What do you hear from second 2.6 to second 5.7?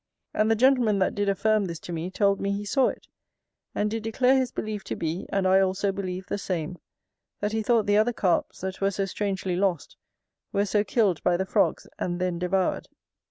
saw it; and did declare his belief to be, and I